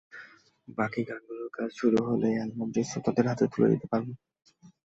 [0.77, 4.07] বাকি গানগুলোর কাজ শেষ হলেই অ্যালবামটি শ্রোতাদের হাতে তুলে দিতে পারব।